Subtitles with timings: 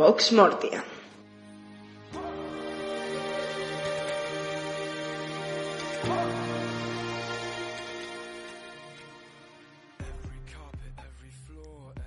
[0.00, 0.82] Vox Mortia.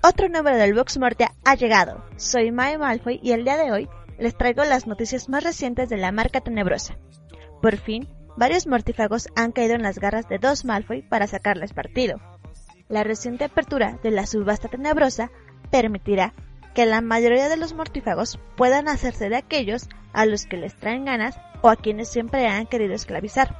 [0.02, 2.04] Otro número del Vox Mortia ha llegado.
[2.16, 3.88] Soy Mae Malfoy y el día de hoy
[4.18, 6.98] les traigo las noticias más recientes de la marca tenebrosa.
[7.62, 12.18] Por fin, varios mortífagos han caído en las garras de dos Malfoy para sacarles partido.
[12.88, 15.30] La reciente apertura de la subasta tenebrosa
[15.70, 16.34] permitirá
[16.74, 21.04] que la mayoría de los mortífagos puedan hacerse de aquellos a los que les traen
[21.04, 23.56] ganas o a quienes siempre han querido esclavizar.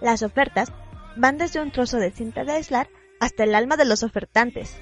[0.00, 0.72] Las ofertas
[1.16, 2.88] van desde un trozo de cinta de aislar
[3.20, 4.76] hasta el alma de los ofertantes.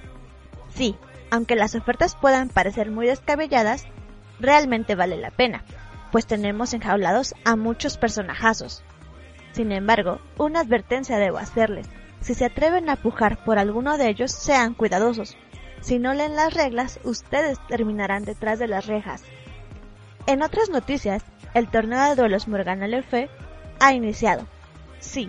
[0.74, 0.96] Sí,
[1.30, 3.84] aunque las ofertas puedan parecer muy descabelladas,
[4.40, 5.64] realmente vale la pena,
[6.10, 8.82] pues tenemos enjaulados a muchos personajazos.
[9.52, 11.88] Sin embargo, una advertencia debo hacerles.
[12.20, 15.36] Si se atreven a pujar por alguno de ellos, sean cuidadosos.
[15.82, 19.24] Si no leen las reglas, ustedes terminarán detrás de las rejas.
[20.26, 23.28] En otras noticias, el torneo de duelos Morgana Le Fay
[23.80, 24.46] ha iniciado.
[25.00, 25.28] Sí,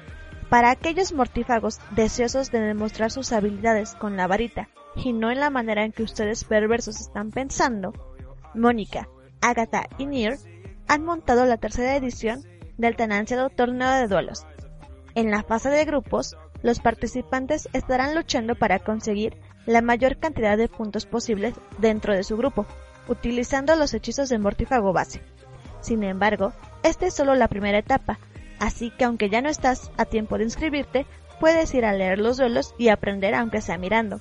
[0.50, 5.50] para aquellos mortífagos deseosos de demostrar sus habilidades con la varita y no en la
[5.50, 7.92] manera en que ustedes perversos están pensando,
[8.54, 9.10] Mónica,
[9.42, 10.38] Agatha y Nier
[10.88, 12.44] han montado la tercera edición
[12.78, 14.46] del tan ansiado torneo de duelos.
[15.16, 20.68] En la fase de grupos, los participantes estarán luchando para conseguir la mayor cantidad de
[20.68, 22.66] puntos posibles dentro de su grupo,
[23.08, 25.22] utilizando los hechizos de mortífago base.
[25.82, 28.20] Sin embargo, esta es solo la primera etapa,
[28.60, 31.06] así que aunque ya no estás a tiempo de inscribirte,
[31.40, 34.20] puedes ir a leer los duelos y aprender aunque sea mirando.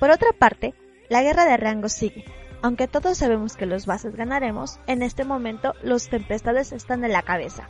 [0.00, 0.74] Por otra parte,
[1.08, 2.24] la guerra de rangos sigue.
[2.62, 7.20] Aunque todos sabemos que los bases ganaremos, en este momento los tempestades están en la
[7.20, 7.68] cabeza.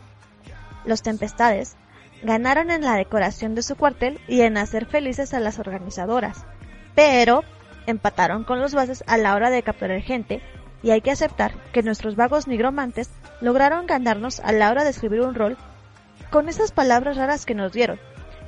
[0.85, 1.77] Los tempestades
[2.23, 6.47] ganaron en la decoración de su cuartel y en hacer felices a las organizadoras,
[6.95, 7.43] pero
[7.87, 10.43] empataron con los bases a la hora de capturar gente
[10.83, 13.11] y hay que aceptar que nuestros vagos nigromantes
[13.41, 15.57] lograron ganarnos a la hora de escribir un rol
[16.31, 17.99] con esas palabras raras que nos dieron.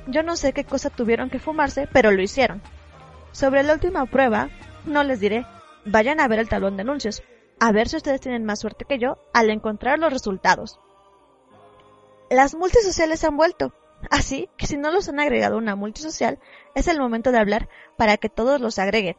[0.07, 2.61] Yo no sé qué cosa tuvieron que fumarse, pero lo hicieron.
[3.31, 4.49] Sobre la última prueba,
[4.85, 5.45] no les diré,
[5.85, 7.23] vayan a ver el tablón de anuncios,
[7.59, 10.79] a ver si ustedes tienen más suerte que yo al encontrar los resultados.
[12.29, 13.73] Las multisociales han vuelto,
[14.11, 16.39] así que si no los han agregado a una multisocial,
[16.75, 19.15] es el momento de hablar para que todos los agreguen.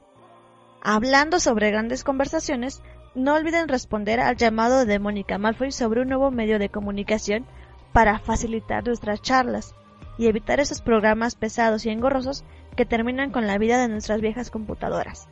[0.80, 2.82] Hablando sobre grandes conversaciones,
[3.14, 7.46] no olviden responder al llamado de Mónica Malfoy sobre un nuevo medio de comunicación
[7.92, 9.74] para facilitar nuestras charlas
[10.18, 12.44] y evitar esos programas pesados y engorrosos
[12.76, 15.28] que terminan con la vida de nuestras viejas computadoras.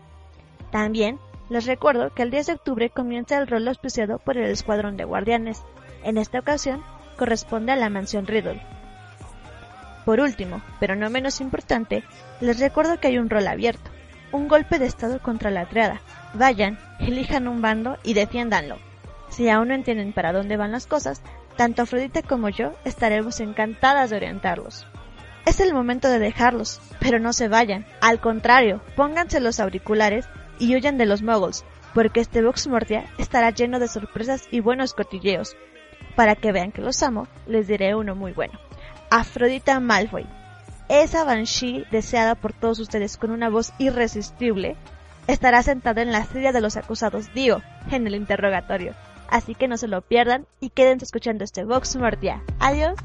[0.70, 1.18] También
[1.48, 5.04] les recuerdo que el 10 de octubre comienza el rol auspiciado por el Escuadrón de
[5.04, 5.62] Guardianes.
[6.02, 6.82] En esta ocasión
[7.16, 8.75] corresponde a la Mansión Riddle.
[10.06, 12.04] Por último, pero no menos importante,
[12.40, 13.90] les recuerdo que hay un rol abierto,
[14.30, 16.00] un golpe de estado contra la triada.
[16.32, 18.78] Vayan, elijan un bando y defiéndanlo.
[19.30, 21.22] Si aún no entienden para dónde van las cosas,
[21.56, 24.86] tanto Afrodita como yo estaremos encantadas de orientarlos.
[25.44, 27.84] Es el momento de dejarlos, pero no se vayan.
[28.00, 30.28] Al contrario, pónganse los auriculares
[30.60, 34.94] y huyan de los muggles, porque este Vox Mortia estará lleno de sorpresas y buenos
[34.94, 35.56] cotilleos.
[36.14, 38.56] Para que vean que los amo, les diré uno muy bueno.
[39.10, 40.26] Afrodita Malfoy,
[40.88, 44.76] esa Banshee deseada por todos ustedes con una voz irresistible,
[45.26, 48.94] estará sentada en la silla de los acusados, digo, en el interrogatorio.
[49.28, 52.42] Así que no se lo pierdan y quédense escuchando este Vox Mortia.
[52.60, 52.96] Adiós.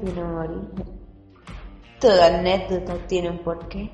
[0.00, 1.00] Tiene un origen.
[2.00, 3.90] Toda anécdota tiene un porqué.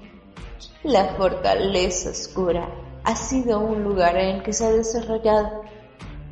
[0.82, 2.68] La fortaleza oscura
[3.04, 5.62] ha sido un lugar en el que se han desarrollado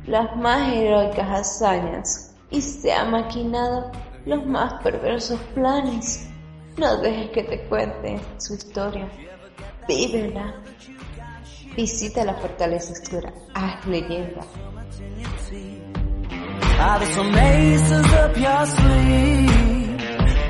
[0.05, 3.91] las más heroicas hazañas y se han maquinado
[4.25, 6.27] los más perversos planes.
[6.77, 9.09] No dejes que te cuente su historia.
[9.87, 10.61] Vívela.
[11.75, 13.33] Visita la fortaleza oscura.
[13.53, 14.41] Haz leyenda.
[16.61, 19.99] Are there some aces up your sleeve?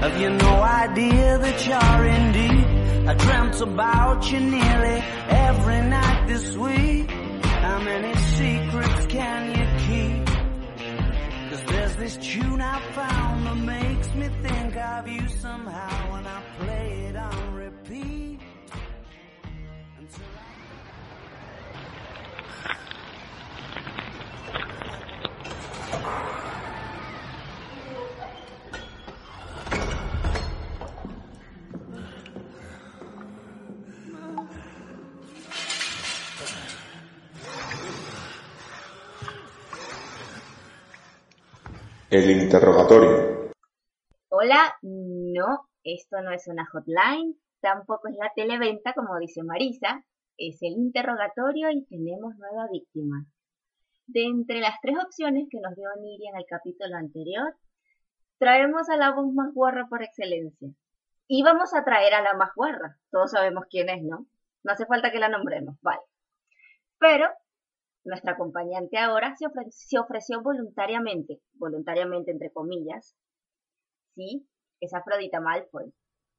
[0.02, 3.08] Have you no idea that you're in deep?
[3.10, 7.12] I dreamt about you nearly every night this week.
[7.12, 10.26] How many secrets can you keep?
[11.50, 15.28] Cause there's this tune I found that makes me think of you
[42.12, 43.54] El interrogatorio.
[44.28, 50.04] Hola, no, esto no es una hotline, tampoco es la televenta como dice Marisa,
[50.38, 53.26] es el interrogatorio y tenemos nueva víctima.
[54.08, 57.56] De entre las tres opciones que nos dio Niri en el capítulo anterior,
[58.40, 60.68] traemos a la voz más guarra por excelencia.
[61.30, 64.28] Y vamos a traer a la más guarra, todos sabemos quién es, ¿no?
[64.64, 66.02] No hace falta que la nombremos, vale.
[67.00, 67.30] Pero
[68.04, 73.16] nuestra acompañante ahora se, ofre- se ofreció voluntariamente, voluntariamente entre comillas,
[74.16, 74.48] sí,
[74.80, 75.94] es Afrodita Malfoy.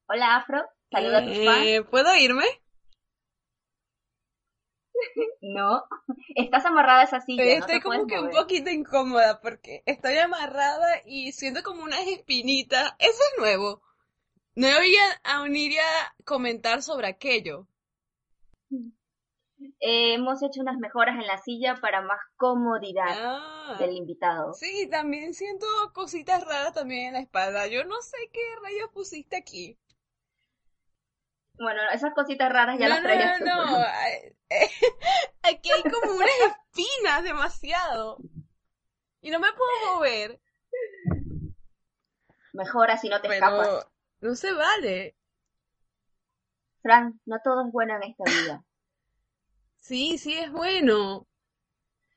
[0.08, 1.66] Hola Afro, saluda a tus fans.
[1.66, 2.44] Eh, ¿Puedo irme?
[5.40, 5.82] No,
[6.36, 11.00] estás amarrada a esa silla, Eh, Estoy como que un poquito incómoda porque estoy amarrada
[11.04, 12.92] y siento como unas espinitas.
[12.98, 13.82] Eso es nuevo.
[14.54, 15.82] No oía a Oniria
[16.24, 17.66] comentar sobre aquello.
[19.84, 24.54] Eh, hemos hecho unas mejoras en la silla para más comodidad Ah, del invitado.
[24.54, 27.66] sí, también siento cositas raras también en la espalda.
[27.66, 29.76] Yo no sé qué rayos pusiste aquí.
[31.58, 33.76] Bueno, esas cositas raras ya no, las traías no, no.
[33.76, 34.36] Ay,
[35.42, 38.18] Aquí hay como unas espinas demasiado.
[39.20, 40.40] Y no me puedo mover.
[42.52, 43.88] Mejora si no te escapas.
[44.20, 45.16] No se vale.
[46.82, 48.64] Fran, no todo es bueno en esta vida.
[49.82, 51.26] Sí, sí es bueno.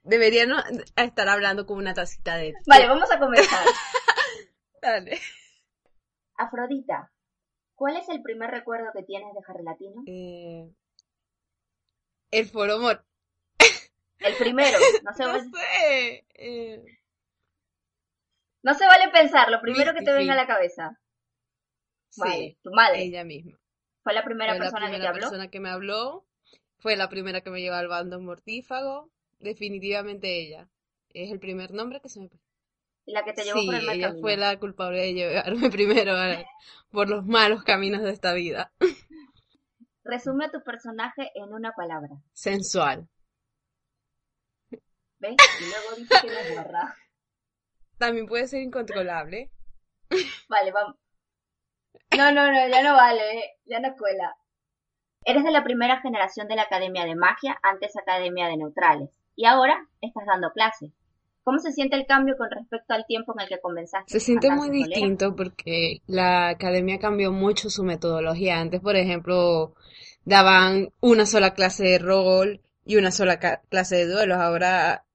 [0.03, 0.57] Debería no
[0.95, 2.53] estar hablando con una tacita de.
[2.67, 3.65] Vale, vamos a comenzar.
[4.81, 5.19] Dale.
[6.37, 7.11] Afrodita,
[7.73, 10.03] ¿cuál es el primer recuerdo que tienes de Harry Latino?
[10.05, 10.69] Eh,
[12.31, 13.03] el foromor.
[14.19, 16.25] El primero, no se, No vale, sé.
[16.35, 16.83] eh,
[18.63, 20.99] no se vale pensar, lo primero que te venga a la cabeza.
[22.17, 23.03] Vale, sí, tu madre.
[23.03, 23.59] ella misma.
[24.03, 25.21] Fue la primera Fue la persona que te primera habló.
[25.21, 26.24] persona que me habló.
[26.85, 29.09] Fue la primera que me llevó al bando mortífago.
[29.39, 30.69] Definitivamente ella.
[31.09, 32.29] Es el primer nombre que se me
[33.07, 36.11] La que te llevó Sí, por el mal ella fue la culpable de llevarme primero
[36.11, 36.45] a-
[36.91, 38.71] por los malos caminos de esta vida.
[40.03, 42.21] Resume a tu personaje en una palabra.
[42.33, 43.09] Sensual.
[45.17, 45.37] ¿Ves?
[45.59, 46.67] Y luego dice que no es.
[47.97, 49.49] También puede ser incontrolable.
[50.47, 50.97] Vale, vamos.
[52.15, 54.35] No, no, no, ya no vale, eh, ya no cuela.
[55.27, 59.45] Eres de la primera generación de la Academia de Magia, antes Academia de Neutrales, y
[59.45, 60.91] ahora estás dando clases.
[61.43, 64.11] ¿Cómo se siente el cambio con respecto al tiempo en el que comenzaste?
[64.11, 68.59] Se siente muy distinto porque la academia cambió mucho su metodología.
[68.59, 69.73] Antes, por ejemplo,
[70.25, 74.37] daban una sola clase de rol y una sola clase de duelos.
[74.37, 75.05] Ahora,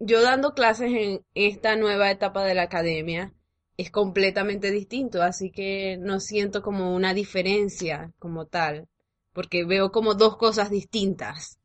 [0.00, 3.32] yo dando clases en esta nueva etapa de la academia
[3.76, 8.88] es completamente distinto, así que no siento como una diferencia como tal,
[9.32, 11.58] porque veo como dos cosas distintas.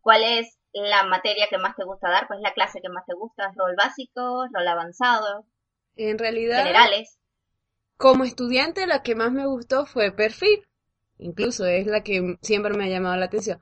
[0.00, 2.26] ¿Cuál es la materia que más te gusta dar?
[2.26, 3.52] ¿Cuál es la clase que más te gusta?
[3.56, 5.44] ¿Rol básico, rol avanzado,
[5.96, 7.18] En realidad, generales?
[7.96, 10.66] Como estudiante, la que más me gustó fue perfil.
[11.18, 13.60] Incluso es la que siempre me ha llamado la atención.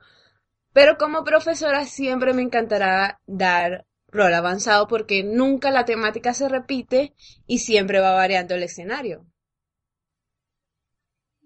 [0.73, 7.13] Pero como profesora siempre me encantará dar rol avanzado porque nunca la temática se repite
[7.47, 9.25] y siempre va variando el escenario.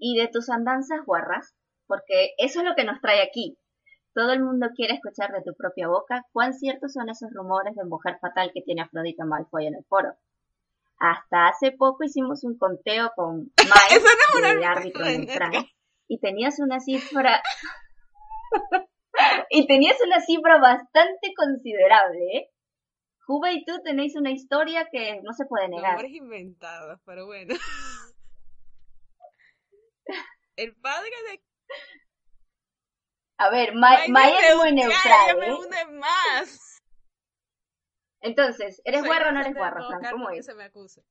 [0.02, 1.54] Y de tus andanzas guarras,
[1.86, 3.58] porque eso es lo que nos trae aquí.
[4.14, 7.86] Todo el mundo quiere escuchar de tu propia boca cuán ciertos son esos rumores de
[7.86, 10.16] mujer fatal que tiene Afrodita Malfoy en el foro.
[10.98, 14.04] Hasta hace poco hicimos un conteo con Mike,
[14.44, 15.66] no una árbitro cosa, neutral,
[16.08, 17.42] y tenías una cifra
[19.52, 22.50] y tenías una cifra bastante considerable, ¿eh?
[23.26, 25.94] Juba y tú tenéis una historia que no se puede negar.
[25.94, 27.54] Nombres inventados, pero bueno.
[30.56, 31.42] El padre de
[33.38, 35.54] A ver, me es muy neutral, ella me ¿eh?
[35.54, 36.82] hunde más.
[38.22, 40.12] Entonces, ¿eres Soy guarra o no eres todo Fran?
[40.12, 40.46] ¿Cómo que es?
[40.46, 41.04] se me acuse.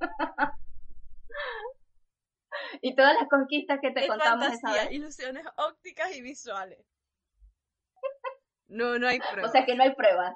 [2.80, 4.92] Y todas las conquistas que te Es contamos esa fantasía, vez.
[4.92, 6.84] ilusiones ópticas y visuales.
[8.68, 9.50] No, no hay pruebas.
[9.50, 10.34] O sea que no hay pruebas.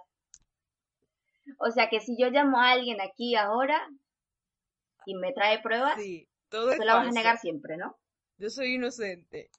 [1.58, 3.88] O sea que si yo llamo a alguien aquí ahora
[5.06, 7.96] y me trae pruebas, Sí, todo tú la vas a negar siempre, ¿no?
[8.38, 9.50] Yo soy inocente.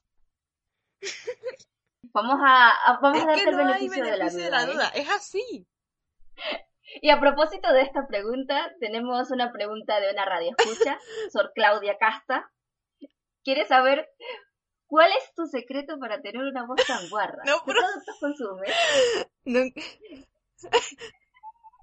[2.13, 4.11] Vamos a, a- vamos Es a darte el beneficio, beneficio de
[4.45, 4.87] de la la duda.
[4.89, 5.01] ¿eh?
[5.01, 5.67] es así.
[7.01, 10.99] Y a propósito de esta pregunta, tenemos una pregunta de una radio escucha,
[11.31, 12.51] Sor Claudia Casta.
[13.43, 14.09] Quiere saber
[14.87, 17.43] cuál es tu secreto para tener una voz tan guarra.
[17.45, 18.71] No, ¿Qué productos consumes?
[19.45, 19.61] No,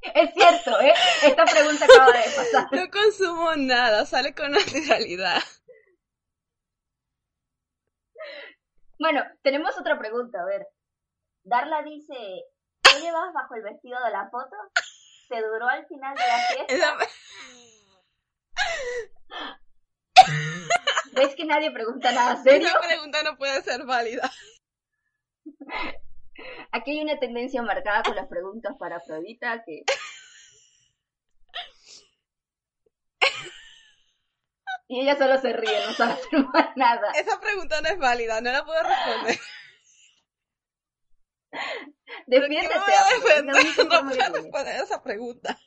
[0.02, 0.93] Es cierto, ¿eh?
[1.23, 2.67] Esta pregunta acaba de pasar.
[2.73, 5.43] no consumo nada, sale con naturalidad.
[8.99, 10.67] Bueno, tenemos otra pregunta, a ver.
[11.45, 12.14] Darla dice,
[12.83, 14.57] ¿qué llevas bajo el vestido de la foto?
[15.28, 16.99] ¿Te duró al final de la fiesta?
[21.12, 22.69] ¿Ves que nadie pregunta nada serio?
[22.69, 24.31] Esa pregunta no puede ser válida.
[26.73, 29.83] Aquí hay una tendencia marcada con las preguntas para Afrodita que...
[34.90, 37.12] Y ella solo se ríe, no sabe hacer más nada.
[37.12, 39.38] Esa pregunta no es válida, no la puedo responder.
[42.26, 43.54] Defiéndete, ¿Qué me voy a defender?
[43.85, 44.33] No puedo tienes.
[44.33, 45.59] responder esa pregunta.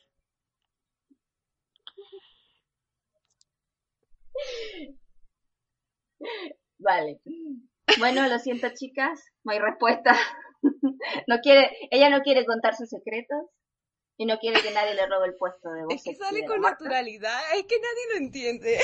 [6.78, 7.20] Vale.
[7.98, 10.16] Bueno, lo siento, chicas, no hay respuesta.
[11.26, 13.46] No quiere, ella no quiere contar sus secretos
[14.16, 16.60] y no quiere que nadie le robe el puesto de voz Es que sale con
[16.60, 18.78] naturalidad, es que nadie lo entiende.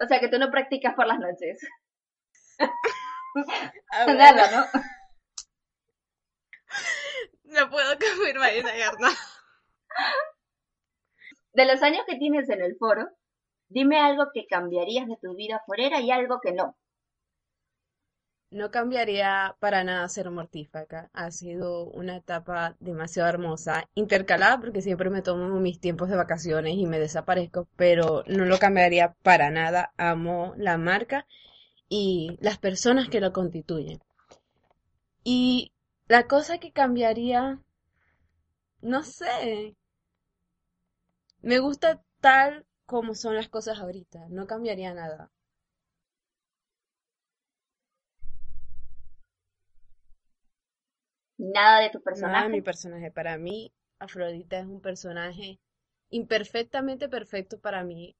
[0.00, 1.60] O sea que tú no practicas por las noches.
[4.06, 4.80] Nada, ¿no?
[7.44, 9.14] No puedo confirmar negar nada.
[11.52, 13.10] De los años que tienes en el foro,
[13.68, 16.76] dime algo que cambiarías de tu vida forera y algo que no.
[18.52, 21.10] No cambiaría para nada ser mortífaga.
[21.14, 26.74] Ha sido una etapa demasiado hermosa, intercalada porque siempre me tomo mis tiempos de vacaciones
[26.76, 29.92] y me desaparezco, pero no lo cambiaría para nada.
[29.96, 31.26] Amo la marca
[31.88, 34.00] y las personas que lo constituyen.
[35.24, 35.72] Y
[36.06, 37.58] la cosa que cambiaría,
[38.82, 39.74] no sé,
[41.40, 44.26] me gusta tal como son las cosas ahorita.
[44.28, 45.30] No cambiaría nada.
[51.42, 52.44] Nada de tu Nada personaje.
[52.44, 53.10] de mi personaje.
[53.10, 55.58] Para mí, Afrodita es un personaje
[56.10, 58.16] imperfectamente perfecto para mí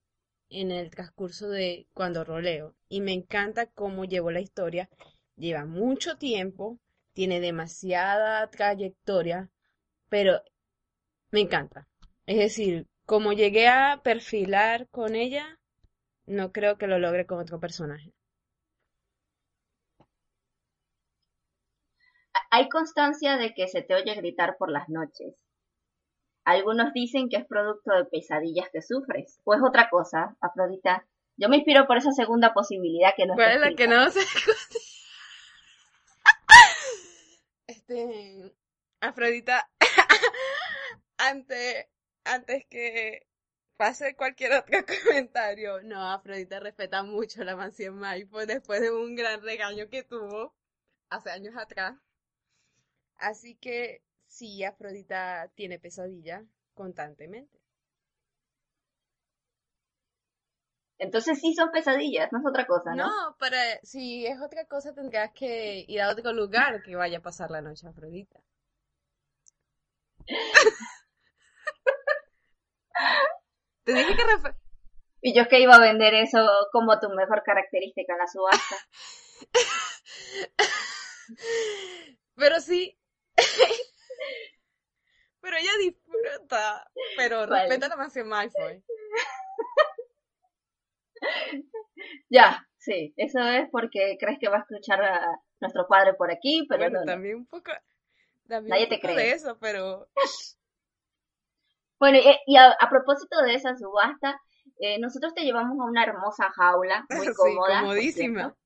[0.50, 2.75] en el transcurso de cuando roleo.
[2.88, 4.88] Y me encanta cómo llevó la historia.
[5.37, 6.79] Lleva mucho tiempo,
[7.14, 9.50] tiene demasiada trayectoria,
[10.09, 10.43] pero
[11.31, 11.88] me encanta.
[12.26, 15.59] Es decir, como llegué a perfilar con ella,
[16.26, 18.12] no creo que lo logre con otro personaje.
[22.54, 25.42] Hay constancia de que se te oye gritar por las noches.
[26.44, 29.40] Algunos dicen que es producto de pesadillas que sufres.
[29.44, 31.09] O es otra cosa, Afrodita.
[31.38, 34.21] Yo me inspiro por esa segunda posibilidad que no ¿Cuál es la que no se
[37.68, 38.54] Este,
[39.00, 39.71] Afrodita,
[41.16, 41.87] antes,
[42.25, 43.26] antes que
[43.78, 49.40] pase cualquier otro comentario, no, Afrodita respeta mucho la mansión Maipo después de un gran
[49.40, 50.54] regaño que tuvo
[51.09, 51.94] hace años atrás.
[53.23, 57.61] Así que sí, Afrodita tiene pesadilla constantemente.
[60.99, 63.07] Entonces sí son pesadillas, no es otra cosa, ¿no?
[63.07, 67.23] No, pero si es otra cosa tendrás que ir a otro lugar que vaya a
[67.23, 68.41] pasar la noche Afrodita.
[73.85, 74.57] Te dije que refe-
[75.21, 78.76] Y yo que iba a vender eso como tu mejor característica en la subasta.
[82.37, 82.99] Pero sí.
[85.40, 86.90] Pero ella disfruta.
[87.16, 87.62] Pero Vale.
[87.68, 88.82] respeta la mansión Malfoy.
[92.28, 96.66] Ya, sí, eso es porque crees que va a escuchar a nuestro padre por aquí,
[96.68, 97.12] pero Bueno, no, no.
[97.12, 97.70] también un poco.
[98.49, 99.14] También Nadie un te cree.
[99.16, 100.08] de eso, pero.
[102.00, 104.40] Bueno, y, y a, a propósito de esa subasta,
[104.80, 107.75] eh, nosotros te llevamos a una hermosa jaula, muy Sí, cómoda.
[107.75, 108.56] por comodísima.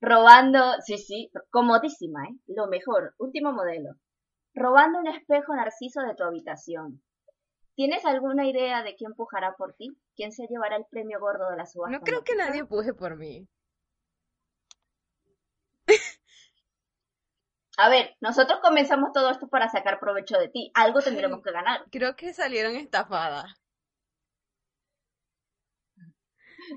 [0.00, 2.36] Robando, sí, sí, comodísima, ¿eh?
[2.46, 3.94] Lo mejor, último modelo.
[4.54, 7.02] Robando un espejo narciso de tu habitación.
[7.74, 9.96] ¿Tienes alguna idea de quién pujará por ti?
[10.16, 11.98] ¿Quién se llevará el premio gordo de la subasta?
[11.98, 13.48] No creo que nadie puje por mí.
[17.82, 20.70] A ver, nosotros comenzamos todo esto para sacar provecho de ti.
[20.74, 21.82] Algo tendremos que ganar.
[21.90, 23.54] Creo que salieron estafadas.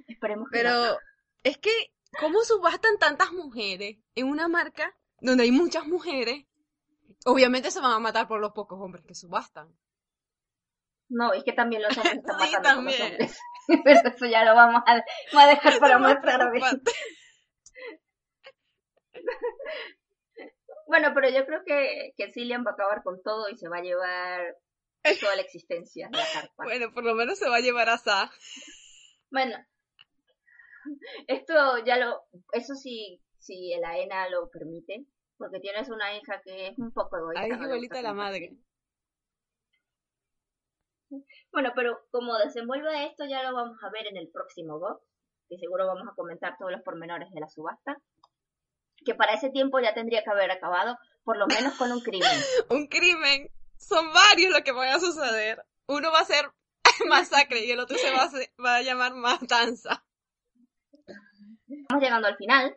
[0.08, 0.70] Esperemos que no.
[0.70, 0.98] Pero
[1.44, 6.46] es que, ¿cómo subastan tantas mujeres en una marca donde hay muchas mujeres?
[7.26, 9.76] Obviamente se van a matar por los pocos hombres que subastan.
[11.10, 13.12] No, es que también los hombres están Sí, matando por los también.
[13.12, 13.40] hombres.
[13.84, 15.04] Pero eso ya lo vamos a, vamos
[15.34, 16.60] a dejar para más tarde.
[20.86, 23.78] Bueno, pero yo creo que, que Cillian va a acabar con todo y se va
[23.78, 24.58] a llevar
[25.20, 26.64] toda la existencia de la carpa.
[26.66, 28.32] Bueno, por lo menos se va a llevar a Sa.
[29.32, 29.58] Bueno,
[31.28, 31.54] esto
[31.86, 35.06] ya lo, eso sí, si el AENA lo permite,
[35.38, 37.48] porque tienes una hija que es un poco egoísta.
[37.48, 38.58] Qué le igualita la madre.
[41.52, 45.06] Bueno, pero como desenvuelve esto ya lo vamos a ver en el próximo box,
[45.50, 47.98] que seguro vamos a comentar todos los pormenores de la subasta,
[49.06, 52.30] que para ese tiempo ya tendría que haber acabado, por lo menos con un crimen.
[52.70, 53.50] Un crimen.
[53.78, 55.64] Son varios los que van a suceder.
[55.88, 56.46] Uno va a ser
[57.10, 60.04] masacre y el otro se va a, va a llamar matanza.
[61.84, 62.76] Estamos llegando al final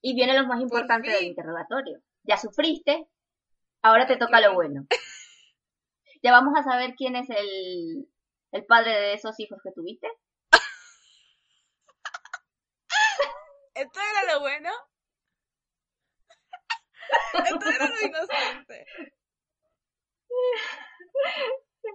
[0.00, 2.00] y viene lo más importante del interrogatorio.
[2.22, 3.06] Ya sufriste,
[3.82, 4.86] ahora te toca lo bueno.
[6.22, 8.06] Ya vamos a saber quién es el,
[8.52, 10.06] el padre de esos hijos que tuviste.
[13.72, 14.68] ¿Esto era lo bueno?
[17.42, 18.84] Esto era lo inocente.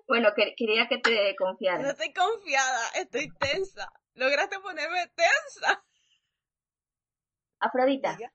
[0.07, 1.89] Bueno, que- quería que te No confiaras.
[1.91, 3.91] estoy confiada, estoy tensa.
[4.15, 5.85] Lograste ponerme tensa.
[7.59, 8.31] Afrodita, Diga.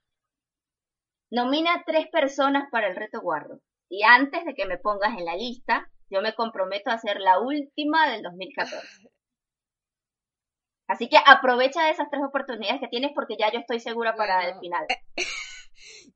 [1.30, 3.60] nomina tres personas para el reto guardo.
[3.88, 7.40] Y antes de que me pongas en la lista, yo me comprometo a ser la
[7.40, 9.10] última del 2014.
[10.88, 14.54] Así que aprovecha esas tres oportunidades que tienes porque ya yo estoy segura para Bueno,
[14.54, 14.86] el final.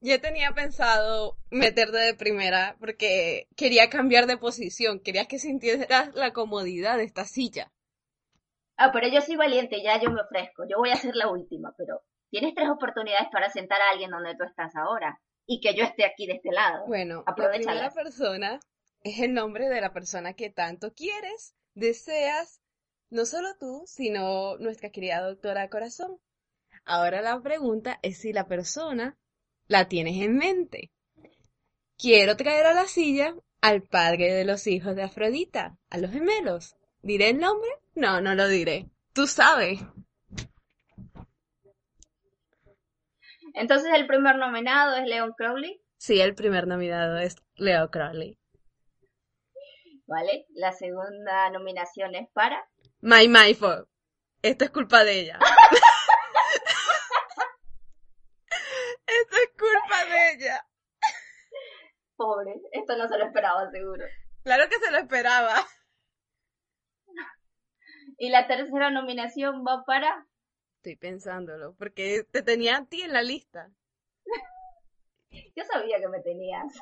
[0.01, 6.33] Yo tenía pensado meterte de primera porque quería cambiar de posición, quería que sintieras la
[6.33, 7.73] comodidad de esta silla.
[8.77, 10.65] Ah, pero yo soy valiente, ya yo me ofrezco.
[10.69, 12.03] Yo voy a ser la última, pero
[12.35, 16.05] tienes tres oportunidades para sentar a alguien donde tú estás ahora y que yo esté
[16.05, 16.85] aquí de este lado.
[16.89, 18.59] Bueno, la primera persona
[19.05, 22.61] es el nombre de la persona que tanto quieres, deseas,
[23.09, 26.19] no solo tú, sino nuestra querida doctora Corazón.
[26.85, 29.17] Ahora la pregunta es si la persona
[29.69, 30.91] la tienes en mente.
[31.97, 36.75] Quiero traer a la silla al padre de los hijos de Afrodita, a los gemelos.
[37.01, 37.71] ¿Diré el nombre?
[37.95, 38.91] No, no lo diré.
[39.13, 39.79] Tú sabes.
[43.55, 48.39] Entonces el primer nominado es Leon Crowley, Sí, el primer nominado es Leo Crowley.
[50.07, 50.47] ¿vale?
[50.51, 52.69] La segunda nominación es para
[53.01, 53.89] My My fault.
[54.43, 55.39] Esto es culpa de ella.
[59.07, 60.67] Esto es culpa de ella.
[62.17, 64.05] Pobre, esto no se lo esperaba seguro.
[64.45, 65.55] Claro que se lo esperaba.
[68.19, 70.27] Y la tercera nominación va para
[70.85, 73.71] Estoy pensándolo, porque te tenía a ti en la lista.
[75.57, 76.79] Yo sabía que me tenías.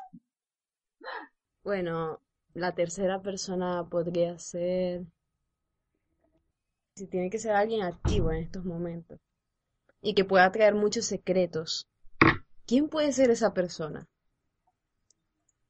[1.62, 2.20] Bueno,
[2.52, 5.02] la tercera persona podría ser...
[6.96, 9.20] Si tiene que ser alguien activo en estos momentos.
[10.00, 11.88] Y que pueda traer muchos secretos.
[12.66, 14.08] ¿Quién puede ser esa persona?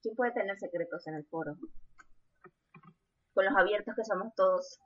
[0.01, 1.59] ¿Quién puede tener secretos en el foro?
[3.35, 4.79] Con los abiertos que somos todos.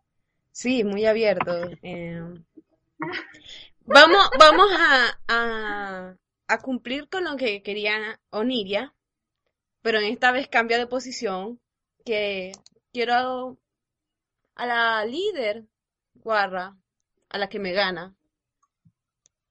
[0.51, 1.53] Sí, muy abierto.
[1.85, 2.25] eh.
[3.87, 6.17] Vamos, vamos a, a,
[6.49, 8.95] a cumplir con lo que quería Oniria,
[9.83, 11.61] pero en esta vez cambia de posición,
[12.05, 12.53] que
[12.93, 13.59] quiero
[14.57, 15.65] a la líder
[16.15, 16.77] Guarra,
[17.29, 18.17] a la que me gana.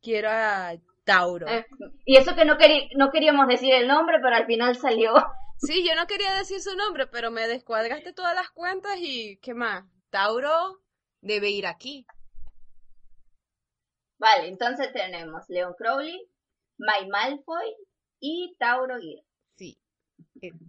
[0.02, 0.74] Quiero a
[1.06, 1.48] Tauro.
[1.48, 1.66] Eh,
[2.06, 2.58] y eso que no,
[2.98, 5.14] no queríamos decir el nombre, pero al final salió.
[5.58, 9.54] Sí, yo no quería decir su nombre, pero me descuadraste todas las cuentas y ¿qué
[9.54, 9.86] más?
[10.10, 10.82] Tauro
[11.22, 12.06] debe ir aquí.
[14.18, 16.30] Vale, entonces tenemos Leon Crowley,
[16.78, 17.76] Mike Malfoy
[18.20, 19.24] y Tauro Gear.
[19.58, 19.78] Sí.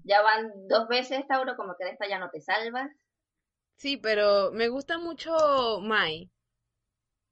[0.05, 2.91] Ya van dos veces, Tauro, como que de esta ya no te salvas.
[3.77, 6.31] Sí, pero me gusta mucho Mai.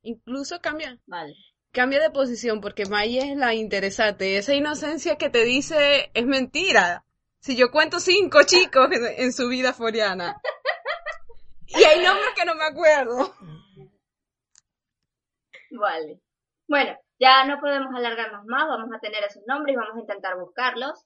[0.03, 1.35] Incluso cambia, Vale.
[1.73, 4.37] cambia de posición porque Mai es la interesante.
[4.37, 7.05] Esa inocencia que te dice es mentira.
[7.41, 10.41] Si yo cuento cinco chicos en, en su vida foriana.
[11.67, 13.35] Y hay nombres que no me acuerdo.
[15.79, 16.21] Vale.
[16.69, 20.37] Bueno, ya no podemos alargarnos más, vamos a tener esos nombres y vamos a intentar
[20.39, 21.05] buscarlos.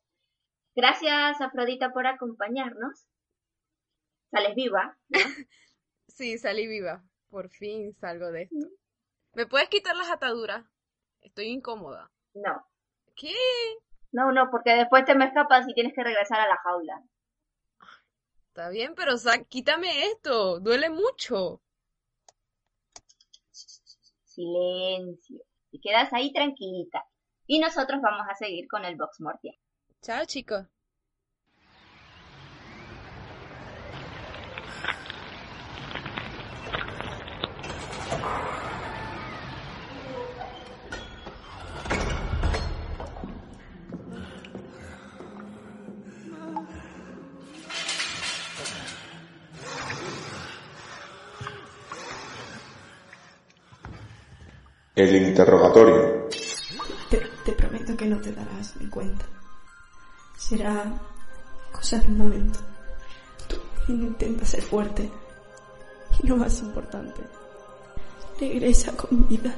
[0.75, 3.07] Gracias, Afrodita, por acompañarnos.
[4.31, 5.19] Sales viva, ¿no?
[6.09, 7.05] Sí, salí viva.
[7.29, 8.57] Por fin salgo de esto.
[9.35, 10.65] ¿Me puedes quitar las ataduras?
[11.21, 12.11] Estoy incómoda.
[12.35, 12.67] No,
[13.15, 13.35] ¿Qué?
[14.13, 17.03] no, no, porque después te me escapas y tienes que regresar a la jaula.
[18.49, 20.59] Está bien, pero sa- quítame esto.
[20.61, 21.61] Duele mucho.
[24.38, 25.40] Silencio.
[25.72, 27.05] Y quedas ahí tranquilita.
[27.46, 29.53] Y nosotros vamos a seguir con el Box Mortia.
[30.01, 30.64] Chao, chicos.
[54.99, 56.29] El interrogatorio.
[57.09, 59.25] Te, te prometo que no te darás ni cuenta.
[60.37, 60.93] Será
[61.71, 62.59] cosa de un momento.
[63.47, 65.09] Tú intenta ser fuerte.
[66.21, 67.23] Y lo más importante,
[68.41, 69.55] regresa con vida.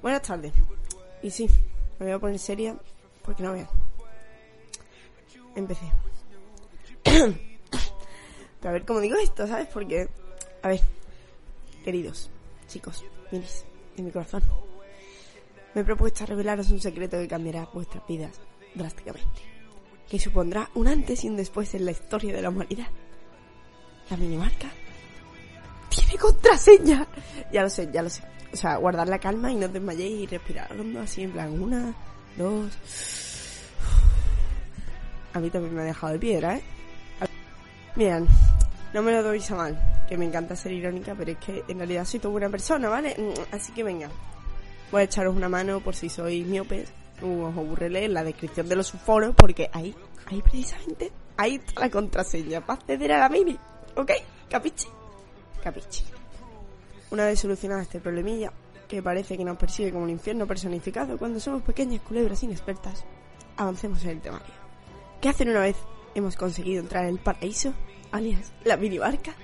[0.00, 0.52] Buenas tardes.
[1.22, 1.48] Y sí,
[1.98, 2.76] me voy a poner seria
[3.22, 3.68] porque no vean.
[5.54, 5.90] Empecé.
[7.04, 9.68] Pero a ver cómo digo esto, ¿sabes?
[9.68, 10.08] Porque,
[10.62, 10.80] a ver,
[11.84, 12.30] queridos
[12.68, 13.64] chicos, minis
[13.96, 14.42] de mi corazón,
[15.74, 18.40] me he propuesto revelaros un secreto que cambiará vuestras vidas
[18.74, 19.42] drásticamente.
[20.08, 22.88] Que supondrá un antes y un después en la historia de la humanidad.
[24.08, 24.70] La minimarca
[25.88, 27.06] tiene contraseña.
[27.52, 28.22] Ya lo sé, ya lo sé.
[28.52, 31.60] O sea, guardar la calma y no os desmayéis y respirar hondo así en plan
[31.60, 31.94] una,
[32.36, 32.72] dos.
[35.32, 36.62] A mí también me ha dejado de piedra, ¿eh?
[37.96, 38.26] Miren,
[38.92, 41.78] no me lo doy a mal, que me encanta ser irónica, pero es que en
[41.78, 43.14] realidad soy toda buena persona, ¿vale?
[43.16, 44.08] Mm, Así que venga,
[44.90, 46.88] voy a echaros una mano por si sois miopes,
[47.22, 49.94] o os aburre leer la descripción de los foros, porque ahí,
[50.26, 53.56] ahí precisamente, ahí está la contraseña para acceder a la mini,
[53.96, 54.10] ¿ok?
[54.48, 54.88] ¿Capichi?
[55.62, 56.19] Capichi.
[57.10, 58.52] Una vez solucionado este problemilla,
[58.88, 63.04] que parece que nos persigue como un infierno personificado cuando somos pequeñas culebras inexpertas,
[63.56, 64.54] avancemos en el temario.
[65.20, 65.76] ¿Qué hacer una vez
[66.14, 67.72] hemos conseguido entrar en el paraíso?
[68.12, 69.34] Alias, la minibarca.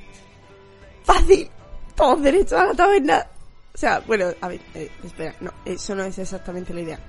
[1.05, 1.51] ¡Fácil!
[1.95, 3.27] Todos derechos a la taberna.
[3.75, 7.01] O sea, bueno, a ver, eh, espera, no, eso no es exactamente la idea.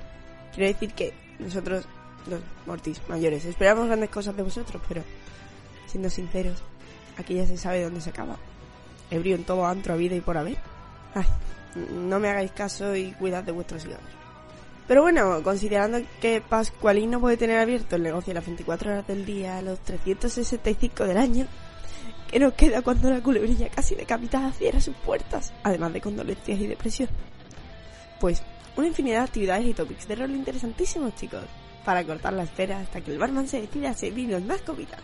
[0.53, 1.85] Quiero decir que nosotros,
[2.29, 5.01] los mortis mayores, esperamos grandes cosas de vosotros, pero,
[5.85, 6.61] siendo sinceros,
[7.17, 8.37] aquí ya se sabe dónde se acaba.
[9.09, 10.57] Ebrio en todo antro, a vida y por haber.
[11.13, 11.25] Ay,
[11.91, 13.99] no me hagáis caso y cuidad de vuestros hijos.
[14.87, 19.25] Pero bueno, considerando que Pascualín no puede tener abierto el negocio las 24 horas del
[19.25, 21.45] día, los 365 del año,
[22.31, 25.53] ¿qué nos queda cuando la culebrilla casi decapitada cierra sus puertas?
[25.63, 27.09] Además de condolencias y depresión.
[28.21, 28.41] Pues,
[28.77, 31.43] una infinidad de actividades y topics de rol interesantísimos, chicos,
[31.83, 34.97] para cortar la espera hasta que el barman se decida a servirnos más comida.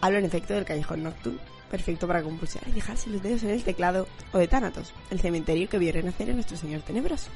[0.00, 3.62] Hablo en efecto del callejón nocturno, perfecto para compulsar y dejarse los dedos en el
[3.62, 7.30] teclado, o de Thanatos, el cementerio que vio renacer en nuestro señor tenebroso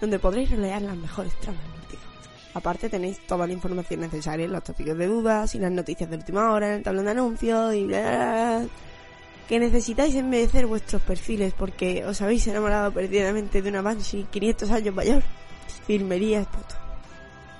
[0.00, 2.16] donde podréis relear las mejores tramas multijugador.
[2.54, 6.52] Aparte tenéis toda la información necesaria, los tópicos de dudas y las noticias de última
[6.52, 8.68] hora en el tablón de anuncios y bla, bla, bla,
[9.48, 14.94] que necesitáis embellecer vuestros perfiles porque os habéis enamorado perdidamente de una Banshee 500 años
[14.94, 15.22] mayor.
[15.86, 16.85] Firmería es puto.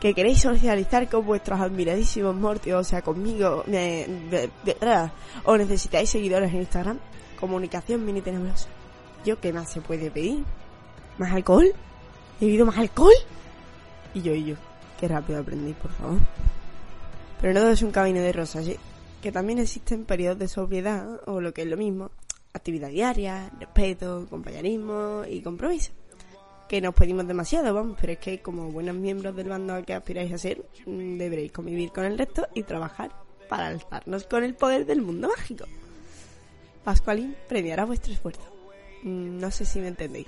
[0.06, 5.10] Que queréis socializar con vuestros admiradísimos mortios, o sea, conmigo, eh, de- de- de-
[5.42, 7.00] o necesitáis seguidores en Instagram.
[7.40, 8.68] Comunicación mini tenebrosa.
[9.24, 10.44] ¿Yo qué más se puede pedir?
[11.18, 11.66] ¿Más alcohol?
[12.40, 13.14] ¿He bebido más alcohol?
[14.14, 14.54] Y yo, y yo.
[15.00, 16.20] Qué rápido aprendí, por favor.
[17.40, 18.76] Pero no es un camino de rosas, ¿sí?
[19.20, 22.12] Que también existen periodos de sobriedad, o lo que es lo mismo,
[22.54, 25.90] actividad diaria, respeto, compañerismo y compromiso.
[26.68, 30.32] Que nos pedimos demasiado, vamos, pero es que como buenos miembros del bando que aspiráis
[30.32, 33.12] a ser, mm, deberéis convivir con el resto y trabajar
[33.48, 35.64] para alzarnos con el poder del mundo mágico.
[36.82, 38.42] Pascualín premiará vuestro esfuerzo.
[39.02, 40.26] Mm, No sé si me entendéis.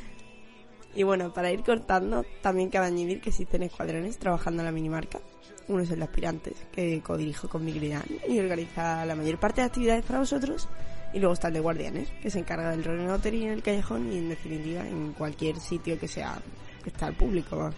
[0.94, 5.20] Y bueno, para ir cortando, también cabe añadir que existen escuadrones trabajando en la minimarca.
[5.68, 9.66] Uno es el de aspirantes, que codirijo con mi y organiza la mayor parte de
[9.66, 10.68] actividades para vosotros.
[11.12, 14.18] Y luego está el de guardianes, que se encarga del rol en el callejón y
[14.18, 16.38] en definitiva en cualquier sitio que sea
[16.82, 17.70] que está al público.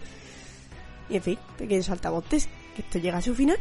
[1.09, 3.57] Y en fin, pequeños altavoces, que esto llega a su final,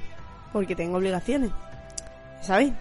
[0.52, 1.50] porque tengo obligaciones.
[2.42, 2.72] ¿Sabéis?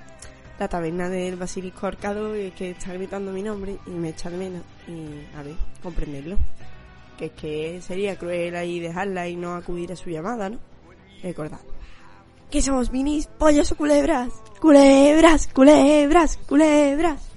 [0.59, 4.37] La taberna del basilisco arcado es que está gritando mi nombre y me echa de
[4.37, 4.63] menos.
[4.87, 6.37] Y, a ver, comprenderlo.
[7.17, 10.59] Que es que sería cruel ahí dejarla y no acudir a su llamada, ¿no?
[11.23, 11.59] Recordad.
[12.51, 14.33] Que somos minis, pollos o culebras.
[14.59, 17.29] Culebras, culebras, culebras.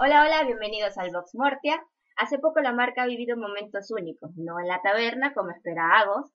[0.00, 1.82] Hola, hola, bienvenidos al Vox Mortia.
[2.18, 6.28] Hace poco la marca ha vivido momentos únicos, no en la taberna como espera Agos,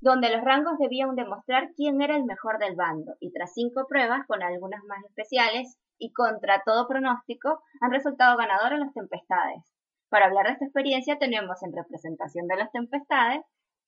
[0.00, 4.26] donde los rangos debían demostrar quién era el mejor del bando, y tras cinco pruebas,
[4.26, 9.62] con algunas más especiales, y contra todo pronóstico, han resultado ganadores los Tempestades.
[10.08, 13.44] Para hablar de esta experiencia tenemos en representación de los Tempestades,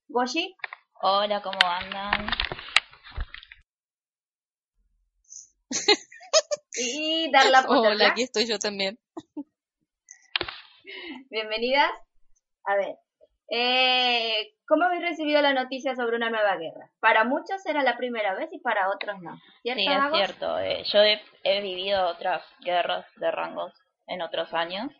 [0.08, 0.54] Goshi,
[1.00, 2.26] Hola, ¿cómo andan?
[6.76, 8.08] y Darla Hola, Potterla.
[8.10, 8.98] aquí estoy yo también.
[11.30, 11.90] Bienvenidas.
[12.64, 12.96] A ver,
[13.50, 16.90] eh, ¿cómo habéis recibido la noticia sobre una nueva guerra?
[17.00, 19.36] Para muchos era la primera vez y para otros no.
[19.62, 20.58] ¿Cierto, Sí, es cierto.
[20.58, 23.72] eh, yo he, he vivido otras guerras de rangos
[24.06, 24.90] en otros años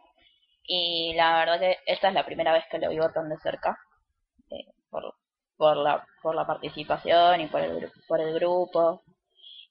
[0.65, 3.79] y la verdad que esta es la primera vez que lo vivo tan de cerca
[4.51, 5.15] eh, por,
[5.57, 9.03] por, la, por la participación y por el, por el grupo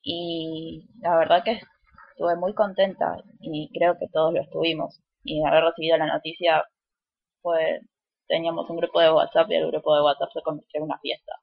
[0.04, 1.60] y la verdad que
[2.12, 6.64] estuve muy contenta y creo que todos lo estuvimos y haber recibido la noticia
[7.42, 7.82] fue
[8.28, 11.34] teníamos un grupo de WhatsApp y el grupo de WhatsApp se convirtió en una fiesta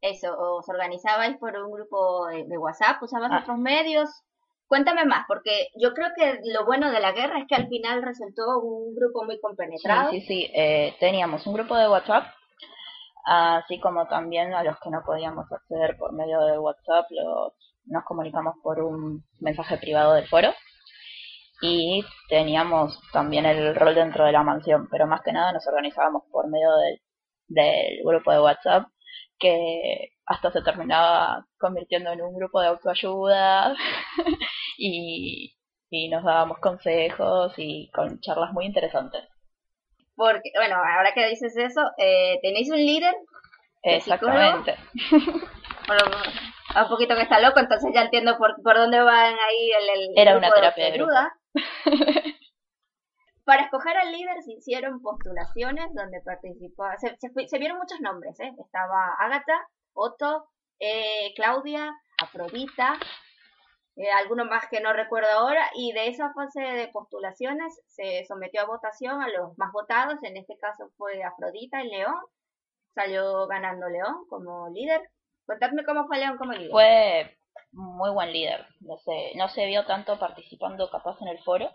[0.00, 3.40] Eso, os organizabais por un grupo de, de WhatsApp, usabas Ah.
[3.42, 4.08] otros medios.
[4.68, 8.02] Cuéntame más, porque yo creo que lo bueno de la guerra es que al final
[8.02, 10.10] resultó un grupo muy compenetrado.
[10.12, 10.50] Sí, sí, sí.
[10.54, 12.24] Eh, teníamos un grupo de WhatsApp,
[13.24, 17.52] así como también a los que no podíamos acceder por medio de WhatsApp, los,
[17.86, 20.52] nos comunicamos por un mensaje privado del foro.
[21.62, 26.22] Y teníamos también el rol dentro de la mansión, pero más que nada nos organizábamos
[26.30, 27.00] por medio del,
[27.48, 28.86] del grupo de WhatsApp,
[29.38, 33.74] que hasta se terminaba convirtiendo en un grupo de autoayuda
[34.78, 35.54] y,
[35.90, 39.24] y nos dábamos consejos y con charlas muy interesantes.
[40.16, 43.14] Porque, bueno, ahora que dices eso, eh, ¿tenéis un líder?
[43.82, 44.76] Exactamente.
[45.86, 46.04] Bueno,
[46.84, 50.08] un poquito que está loco, entonces ya entiendo por, por dónde van ahí el, el
[50.14, 51.32] Era grupo una terapia de autoayuda.
[53.44, 58.52] Para escoger al líder se hicieron postulaciones donde participó, se, vieron muchos nombres, ¿eh?
[58.58, 60.46] Estaba Agatha, Otto,
[60.78, 61.90] eh, Claudia,
[62.22, 62.98] Afrodita,
[63.96, 68.62] eh, alguno más que no recuerdo ahora, y de esa fase de postulaciones se sometió
[68.62, 72.14] a votación a los más votados, en este caso fue Afrodita y León,
[72.94, 75.10] salió ganando León como líder.
[75.46, 76.70] Contadme cómo fue León como líder.
[76.70, 77.39] Fue
[77.72, 78.66] muy buen líder.
[78.80, 81.70] No se, no se vio tanto participando capaz en el foro,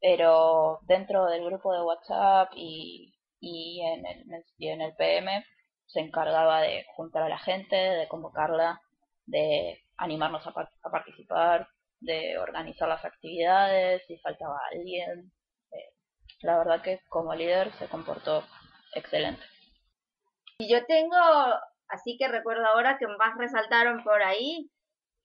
[0.00, 4.24] pero dentro del grupo de WhatsApp y, y, en el,
[4.56, 5.44] y en el PM
[5.86, 8.80] se encargaba de juntar a la gente, de convocarla,
[9.26, 11.68] de animarnos a, a participar,
[12.00, 15.32] de organizar las actividades, si faltaba alguien.
[15.72, 15.94] Eh,
[16.42, 18.44] la verdad que como líder se comportó
[18.94, 19.42] excelente.
[20.58, 21.16] Y yo tengo,
[21.88, 24.70] así que recuerdo ahora que más resaltaron por ahí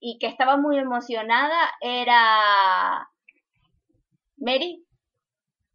[0.05, 3.07] y que estaba muy emocionada era
[4.35, 4.85] Mary,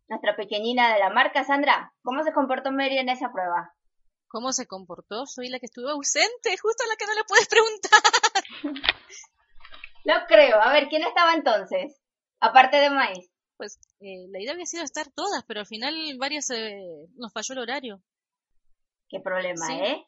[0.06, 1.44] nuestra pequeñina de la marca.
[1.44, 3.72] Sandra, ¿cómo se comportó Mary en esa prueba?
[4.28, 5.24] ¿Cómo se comportó?
[5.24, 8.84] Soy la que estuvo ausente, justo la que no le puedes preguntar.
[10.04, 10.60] No creo.
[10.60, 11.98] A ver, ¿quién estaba entonces?
[12.40, 13.30] Aparte de Maíz.
[13.56, 16.78] Pues eh, la idea había sido estar todas, pero al final varias eh,
[17.16, 18.02] nos falló el horario.
[19.08, 19.72] Qué problema, Sí.
[19.72, 20.06] ¿eh?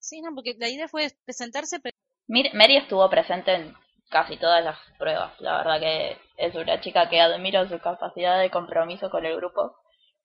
[0.00, 1.94] Sí, no, porque la idea fue presentarse, pero
[2.28, 3.74] Mary estuvo presente en
[4.10, 5.32] casi todas las pruebas.
[5.40, 9.76] La verdad que es una chica que admiro su capacidad de compromiso con el grupo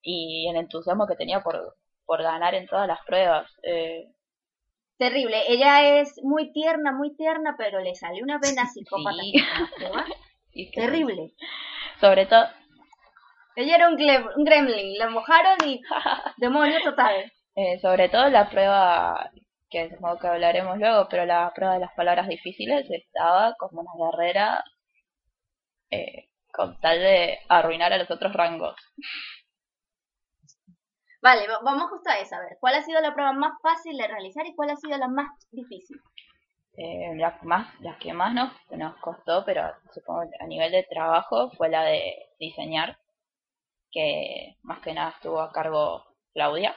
[0.02, 3.50] y el entusiasmo que tenía por, por ganar en todas las pruebas.
[3.62, 4.04] Eh,
[4.98, 5.42] Terrible.
[5.48, 9.16] Ella es muy tierna, muy tierna, pero le salió una vena psicópata
[10.52, 10.70] Sí.
[10.70, 11.32] que- Terrible.
[12.00, 12.46] Sobre todo,
[13.56, 13.96] Ella era un
[14.44, 14.98] gremlin.
[14.98, 15.80] La mojaron y
[16.36, 17.32] demonio total.
[17.56, 19.30] eh, sobre todo la prueba
[19.74, 23.92] que supongo que hablaremos luego, pero la prueba de las palabras difíciles estaba como una
[23.98, 24.64] guerrera
[25.90, 28.76] eh, con tal de arruinar a los otros rangos.
[31.20, 32.36] Vale, va- vamos justo a esa.
[32.36, 34.96] A ver, ¿cuál ha sido la prueba más fácil de realizar y cuál ha sido
[34.96, 35.98] la más difícil?
[36.76, 40.84] Eh, la, más, la que más nos, nos costó, pero supongo que a nivel de
[40.84, 42.98] trabajo, fue la de diseñar,
[43.92, 46.76] que más que nada estuvo a cargo Claudia.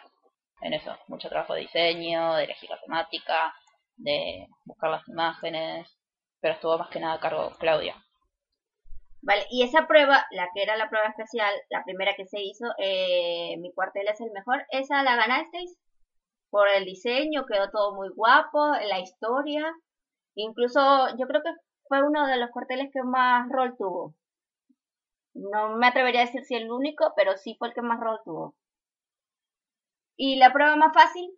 [0.62, 3.54] En eso, mucho trabajo de diseño, de elegir la temática,
[3.96, 5.88] de buscar las imágenes,
[6.40, 7.96] pero estuvo más que nada a cargo Claudia.
[9.22, 12.66] Vale, y esa prueba, la que era la prueba especial, la primera que se hizo,
[12.78, 15.78] eh, mi cuartel es el mejor, ¿esa la ganasteis?
[16.50, 19.74] Por el diseño, quedó todo muy guapo, la historia,
[20.36, 20.80] incluso
[21.18, 21.52] yo creo que
[21.88, 24.16] fue uno de los cuarteles que más rol tuvo.
[25.34, 28.20] No me atrevería a decir si el único, pero sí fue el que más rol
[28.24, 28.56] tuvo.
[30.18, 31.32] ¿Y la prueba más fácil?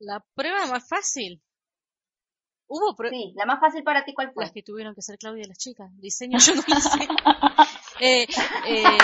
[0.00, 1.42] la prueba más fácil.
[2.66, 3.18] Hubo pruebas.
[3.18, 4.44] Sí, la más fácil para ti, ¿cuál fue?
[4.44, 5.90] Las que tuvieron que hacer Claudia y las chicas.
[5.98, 7.08] Diseño yo no hice.
[8.02, 8.26] Eh,
[8.66, 8.98] eh,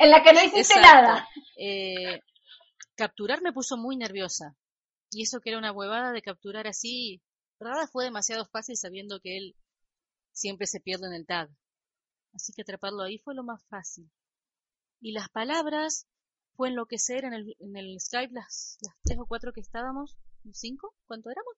[0.00, 0.82] En la que no hiciste exacto.
[0.82, 1.28] nada.
[1.56, 2.20] Eh,
[2.94, 4.54] capturar me puso muy nerviosa.
[5.10, 7.22] Y eso que era una huevada de capturar así.
[7.58, 9.56] Rada fue demasiado fácil sabiendo que él
[10.32, 11.48] siempre se pierde en el tag.
[12.34, 14.10] Así que atraparlo ahí fue lo más fácil.
[15.00, 16.06] Y las palabras
[16.58, 20.18] fue enloquecer en el, en el Skype las, las tres o cuatro que estábamos.
[20.52, 20.92] ¿Cinco?
[21.06, 21.54] ¿Cuánto éramos?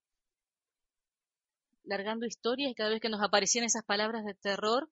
[1.85, 4.89] largando historias y cada vez que nos aparecían esas palabras de terror,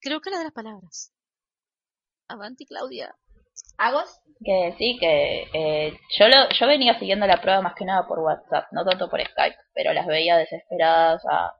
[0.00, 1.12] creo que era de las palabras.
[2.26, 3.14] Avanti, Claudia.
[3.76, 4.20] ¿Agos?
[4.44, 8.18] Que sí, que eh, yo, lo, yo venía siguiendo la prueba más que nada por
[8.18, 11.54] WhatsApp, no tanto por Skype, pero las veía desesperadas a,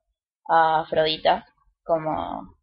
[0.48, 1.46] a Afrodita
[1.84, 2.56] como,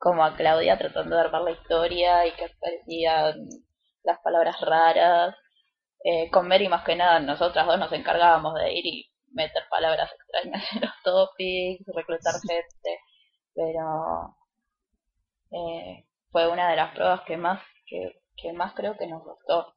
[0.00, 3.48] como a Claudia tratando de armar la historia y que aparecían
[4.02, 5.36] las palabras raras.
[6.02, 10.10] Eh, con Mary más que nada nosotras dos nos encargábamos de ir y meter palabras
[10.12, 13.00] extrañas en los topics, reclutar gente,
[13.54, 14.36] pero
[15.52, 19.74] eh, fue una de las pruebas que más que, que más creo que nos gustó.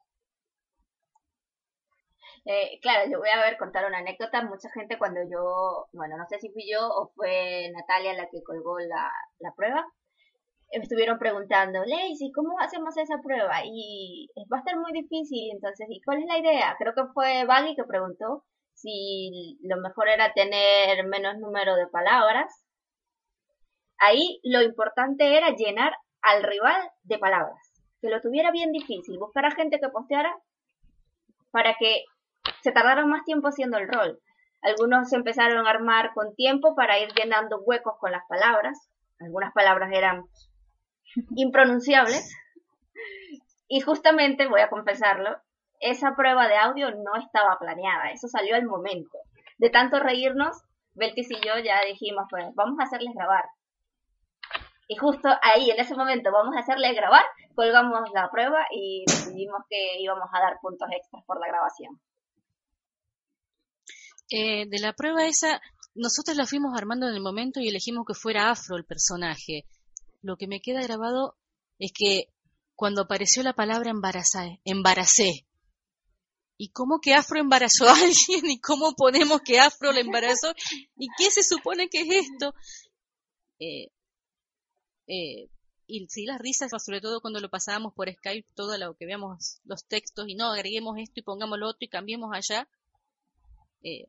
[2.46, 4.42] Eh, claro, yo voy a ver contar una anécdota.
[4.44, 8.44] Mucha gente cuando yo, bueno, no sé si fui yo o fue Natalia la que
[8.44, 9.86] colgó la, la prueba,
[10.78, 13.62] me estuvieron preguntando, Lacey, ¿cómo hacemos esa prueba?
[13.66, 16.76] Y va a estar muy difícil, entonces, ¿y cuál es la idea?
[16.80, 22.66] Creo que fue Baggy que preguntó si lo mejor era tener menos número de palabras.
[24.00, 27.60] Ahí lo importante era llenar al rival de palabras,
[28.02, 30.36] que lo tuviera bien difícil, buscar a gente que posteara
[31.52, 32.04] para que
[32.62, 34.20] se tardaron más tiempo haciendo el rol.
[34.62, 38.90] Algunos se empezaron a armar con tiempo para ir llenando huecos con las palabras.
[39.20, 40.24] Algunas palabras eran
[41.36, 42.36] impronunciables.
[43.67, 45.38] Y justamente, voy a confesarlo,
[45.80, 49.17] esa prueba de audio no estaba planeada, eso salió al momento.
[49.58, 50.56] De tanto reírnos,
[50.95, 53.45] Beltis y yo ya dijimos, pues vamos a hacerles grabar.
[54.88, 57.23] Y justo ahí, en ese momento, vamos a hacerles grabar,
[57.56, 61.99] colgamos la prueba y decidimos que íbamos a dar puntos extras por la grabación.
[64.30, 65.62] Eh, de la prueba esa,
[65.95, 69.65] nosotros la fuimos armando en el momento y elegimos que fuera afro el personaje.
[70.24, 71.38] Lo que me queda grabado
[71.80, 72.30] es que
[72.76, 75.46] cuando apareció la palabra embarazé, embaracé.
[76.58, 78.50] ¿Y cómo que afro embarazó a alguien?
[78.50, 80.54] ¿Y cómo ponemos que afro la embarazó?
[80.96, 82.56] ¿Y qué se supone que es esto?
[83.60, 83.92] Eh,
[85.08, 85.50] eh,
[85.88, 89.60] y sí, las risas, sobre todo cuando lo pasábamos por Skype, todo lo que veamos
[89.66, 92.70] los textos y no, agreguemos esto y pongamos lo otro y cambiemos allá.
[93.84, 94.08] Eh,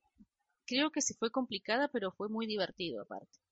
[0.65, 3.44] creo que sí fue complicada, pero fue muy divertido aparte.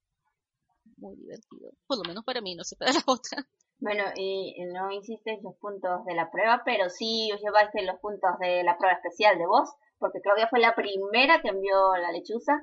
[1.02, 1.72] Muy divertido.
[1.88, 3.44] Por lo menos para mí, no sé para la otra.
[3.80, 8.62] Bueno, y no hiciste los puntos de la prueba, pero sí llevaste los puntos de
[8.62, 12.62] la prueba especial de vos, porque Claudia fue la primera que envió la lechuza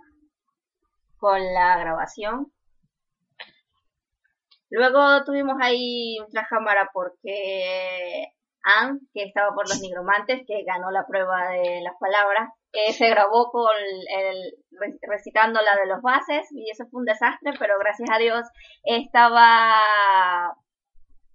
[1.17, 2.54] con la grabación.
[4.69, 8.32] Luego tuvimos ahí otra cámara porque
[8.63, 13.10] Anne, que estaba por los nigromantes, que ganó la prueba de las palabras, eh, se
[13.10, 13.76] grabó con
[14.18, 14.54] el,
[15.02, 18.48] recitando la de los bases y eso fue un desastre, pero gracias a Dios
[18.84, 20.56] estaba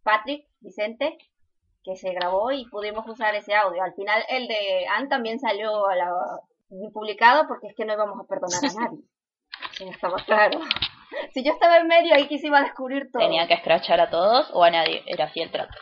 [0.02, 1.18] Patrick, Vicente,
[1.82, 3.82] que se grabó y pudimos usar ese audio.
[3.82, 6.10] Al final el de Anne también salió a la,
[6.92, 9.04] publicado porque es que no íbamos a perdonar a nadie.
[9.70, 10.60] Sí, estaba claro.
[11.32, 13.22] Si yo estaba en medio ahí que se iba a descubrir todo.
[13.22, 15.02] ¿Tenía que escrachar a todos o a nadie?
[15.06, 15.76] Era así el trato.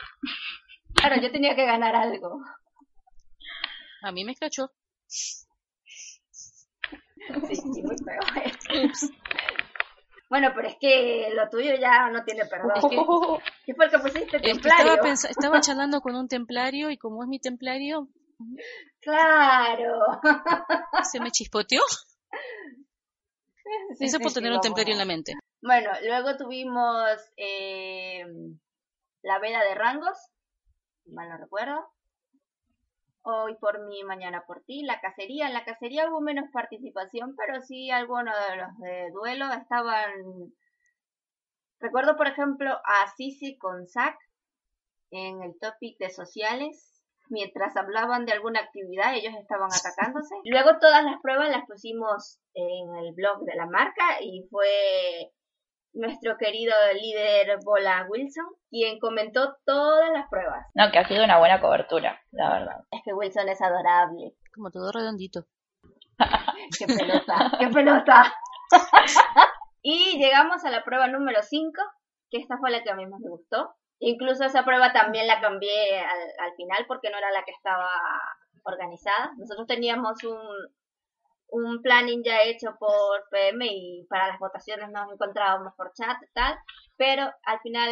[0.95, 2.39] Claro, yo tenía que ganar algo.
[4.03, 4.69] A mí me escrachó.
[7.47, 8.19] Sí, muy feo.
[10.29, 12.71] Bueno, pero es que lo tuyo ya no tiene perdón.
[12.75, 14.39] Es que- ¿Qué fue el que pusiste?
[14.39, 15.03] Templario.
[15.05, 18.07] estaba, charlando con un templario y como es mi templario,
[18.99, 19.99] Claro.
[21.03, 21.81] se me chispoteó.
[23.97, 25.33] Sí, Eso sí, por sí, tener un templario en la mente.
[25.61, 27.07] Bueno, luego tuvimos
[27.37, 28.25] eh,
[29.21, 30.17] la veda de rangos,
[31.05, 31.92] mal no recuerdo.
[33.25, 34.83] Hoy por mí, mañana por ti.
[34.83, 39.45] La cacería, en la cacería hubo menos participación, pero sí algunos de los de duelo
[39.53, 40.53] estaban...
[41.79, 44.17] Recuerdo, por ejemplo, a Sisi con Zack
[45.11, 47.01] en el topic de sociales.
[47.29, 50.35] Mientras hablaban de alguna actividad, ellos estaban atacándose.
[50.43, 55.31] Luego todas las pruebas las pusimos en el blog de la marca y fue
[55.93, 60.65] nuestro querido líder Bola Wilson quien comentó todas las pruebas.
[60.73, 62.83] No, que ha sido una buena cobertura, la verdad.
[62.91, 64.33] Es que Wilson es adorable.
[64.53, 65.45] Como todo redondito.
[66.77, 67.51] ¡Qué pelota!
[67.59, 68.33] ¡Qué pelota!
[69.81, 71.71] y llegamos a la prueba número 5,
[72.29, 73.75] que esta fue la que a mí más me gustó.
[73.99, 77.89] Incluso esa prueba también la cambié al, al final porque no era la que estaba
[78.63, 79.31] organizada.
[79.37, 80.39] Nosotros teníamos un,
[81.49, 86.33] un planning ya hecho por PM y para las votaciones nos encontrábamos por chat y
[86.33, 86.57] tal,
[86.97, 87.89] pero al final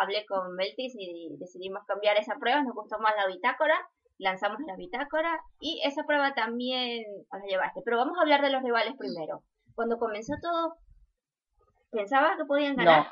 [0.00, 3.74] hablé con Beltis y decidimos cambiar esa prueba, nos gustó más la bitácora,
[4.18, 7.82] lanzamos la bitácora y esa prueba también la llevaste.
[7.84, 9.42] Pero vamos a hablar de los rivales primero.
[9.74, 10.76] Cuando comenzó todo,
[11.90, 13.06] ¿pensabas que podían ganar?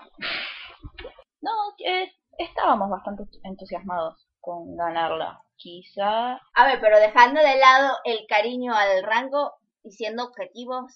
[1.41, 1.51] No,
[1.85, 5.41] eh, estábamos bastante entusiasmados con ganarla.
[5.57, 9.53] Quizá A ver, pero dejando de lado el cariño al rango
[9.85, 10.93] y siendo objetivos,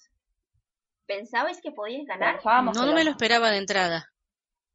[1.05, 2.35] ¿Pensabais que podíais ganar?
[2.35, 4.11] Pensábamos No, no me lo esperaba de entrada.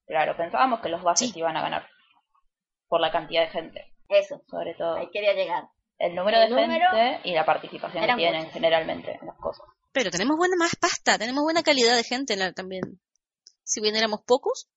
[0.06, 1.88] Claro, pensábamos que los bases iban a ganar.
[2.88, 4.96] Por la cantidad de gente, Eso, sobre todo.
[4.96, 5.64] ahí quería llegar.
[5.96, 8.52] El número El de número gente y la participación que tienen muchos.
[8.52, 9.64] generalmente en las cosas.
[9.92, 12.82] Pero tenemos buena más pasta, tenemos buena calidad de gente en la- también.
[13.62, 14.68] Si bien éramos pocos,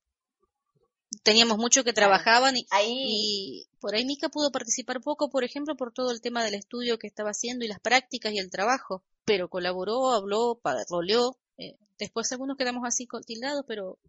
[1.27, 5.91] teníamos muchos que trabajaban y, y por ahí Mika pudo participar poco, por ejemplo, por
[5.91, 9.03] todo el tema del estudio que estaba haciendo y las prácticas y el trabajo.
[9.25, 11.37] Pero colaboró, habló, pa- roleó.
[11.57, 13.99] eh, después algunos quedamos así tildados, pero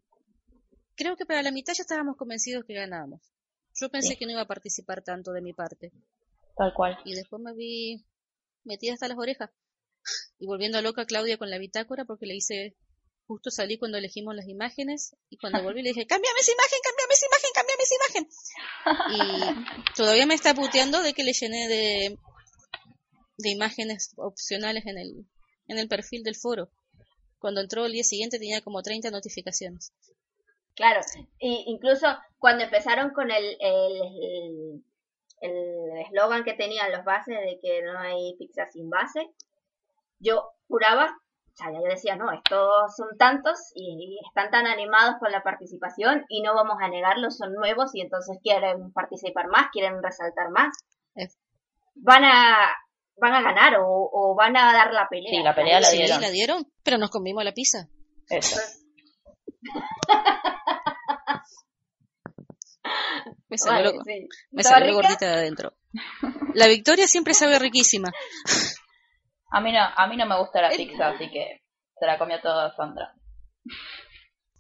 [0.94, 3.20] creo que para la mitad ya estábamos convencidos que ganábamos.
[3.74, 4.16] Yo pensé Sí.
[4.16, 5.90] que no iba a participar tanto de mi parte.
[6.56, 6.98] Tal cual.
[7.04, 8.04] Y después me vi
[8.64, 9.50] metida hasta las orejas.
[10.38, 12.76] Y volviendo loca a Claudia con la bitácora porque le hice,
[13.29, 17.14] justo salí cuando elegimos las imágenes y cuando volví le dije, cámbiame esa imagen, cámbiame
[17.14, 18.29] esa imagen, cámbiame esa imagen.
[19.89, 22.18] Y todavía me está puteando de que le llené de,
[23.37, 25.26] de imágenes opcionales en el,
[25.68, 26.70] en el perfil del foro.
[27.39, 29.93] Cuando entró el día siguiente tenía como 30 notificaciones.
[30.74, 31.01] Claro,
[31.39, 32.07] y incluso
[32.39, 34.83] cuando empezaron con el el
[35.41, 39.29] el eslogan que tenían los bases de que no hay pizza sin base,
[40.18, 41.16] yo juraba,
[41.59, 46.42] sea, yo decía, no, estos son tantos y están tan animados con la participación y
[46.42, 50.76] no vamos a negarlo, son nuevos y entonces quieren participar más, quieren resaltar más.
[51.96, 52.56] Van a
[53.20, 55.30] van a ganar o, o van a dar la pelea.
[55.30, 56.20] Sí, la pelea la Sí, dieron.
[56.20, 57.88] la dieron, pero nos comimos la pizza.
[58.30, 58.61] Eso.
[63.48, 64.28] Me salió, Vale, lo- sí.
[64.52, 65.09] me ¿Estaba salió rica?
[65.09, 65.72] gordita de adentro.
[66.54, 68.11] La victoria siempre sabe riquísima.
[69.51, 71.62] A mí no, a mí no me gusta la pizza, así que
[71.99, 73.12] se la comió toda Sandra.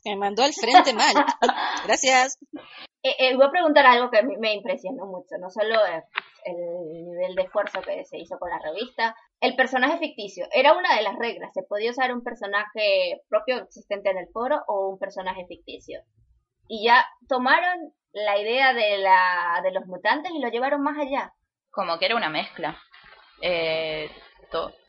[0.04, 1.14] Me mandó al frente mal.
[1.84, 2.38] Gracias.
[3.02, 6.02] Eh, eh, voy a preguntar algo que me impresionó mucho, no solo eh,
[6.44, 10.46] el nivel de esfuerzo que se hizo con la revista, el personaje ficticio.
[10.52, 14.62] Era una de las reglas, se podía usar un personaje propio existente en el foro
[14.66, 16.00] o un personaje ficticio.
[16.68, 21.32] Y ya tomaron la idea de, la, de los mutantes y lo llevaron más allá.
[21.70, 22.78] Como que era una mezcla.
[23.40, 24.10] Eh,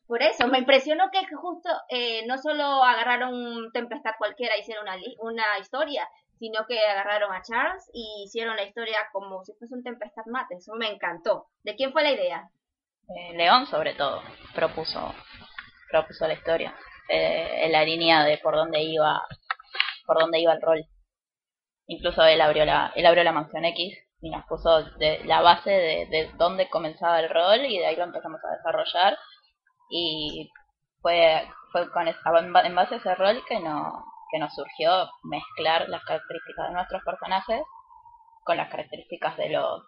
[0.08, 4.84] Por eso, me impresionó que justo eh, no solo agarraron un Tempestad cualquiera y hicieron
[4.84, 6.08] una, una historia,
[6.40, 10.56] sino que agarraron a Charles y hicieron la historia como si fuese un Tempestad Mate.
[10.56, 11.48] Eso me encantó.
[11.64, 12.50] ¿De quién fue la idea?
[13.10, 14.22] eh, León, sobre todo,
[14.54, 15.14] propuso,
[15.92, 16.76] propuso la historia.
[17.10, 19.22] Eh, en la línea de por dónde iba,
[20.06, 20.86] por dónde iba el rol.
[21.88, 25.72] Incluso él abrió la, él abrió la mansión X y nos puso de, la base
[25.72, 29.18] de, de dónde comenzaba el rol y de ahí lo empezamos a desarrollar
[29.90, 30.50] y
[31.02, 34.54] fue, fue con esa, en ba- en base a ese rol que, no, que nos
[34.56, 37.62] surgió mezclar las características de nuestros personajes
[38.46, 39.84] con las características de los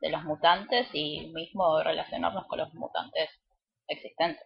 [0.00, 3.30] de los mutantes y mismo relacionarnos con los mutantes
[3.86, 4.44] existentes.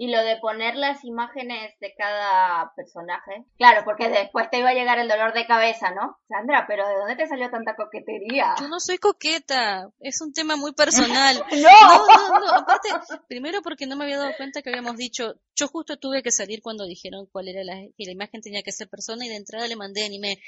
[0.00, 3.44] Y lo de poner las imágenes de cada personaje.
[3.56, 6.16] Claro, porque después te iba a llegar el dolor de cabeza, ¿no?
[6.28, 8.54] Sandra, pero ¿de dónde te salió tanta coquetería?
[8.60, 9.90] Yo no soy coqueta.
[9.98, 11.44] Es un tema muy personal.
[11.50, 12.06] ¡No!
[12.06, 12.52] No, no, no.
[12.54, 12.90] Aparte,
[13.26, 15.34] primero porque no me había dado cuenta que habíamos dicho.
[15.56, 18.70] Yo justo tuve que salir cuando dijeron cuál era la, que la imagen tenía que
[18.70, 20.38] ser persona y de entrada le mandé anime.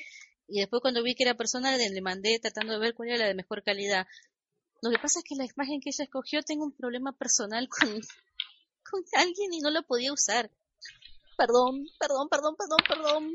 [0.47, 3.27] Y después cuando vi que era persona le mandé tratando de ver cuál era la
[3.27, 4.07] de mejor calidad.
[4.83, 8.01] Lo que pasa es que la imagen que ella escogió tengo un problema personal con,
[8.91, 10.51] con alguien y no lo podía usar.
[11.37, 13.33] Perdón, perdón, perdón, perdón, perdón.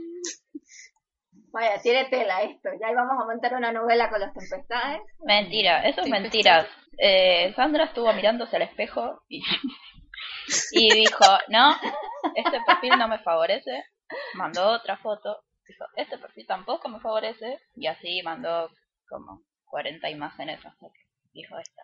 [1.52, 2.70] Vaya, tiene tela esto.
[2.80, 5.02] Ya íbamos a montar una novela con los tempestades.
[5.26, 6.68] Mentira, eso es mentira.
[6.98, 9.42] Eh, Sandra estuvo mirándose al espejo y,
[10.72, 11.76] y dijo, no,
[12.36, 13.86] este perfil no me favorece.
[14.34, 15.44] Mandó otra foto.
[15.68, 17.60] Dijo, este perfil tampoco me favorece.
[17.76, 18.70] Y así mandó
[19.08, 21.05] como 40 imágenes hasta que
[21.36, 21.82] dijo esta.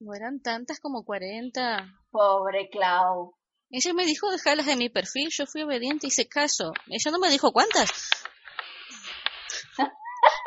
[0.00, 1.94] No eran tantas como 40.
[2.10, 3.34] Pobre Clau.
[3.70, 6.72] Ella me dijo dejarlas de mi perfil, yo fui obediente y hice caso.
[6.88, 7.90] Ella no me dijo cuántas.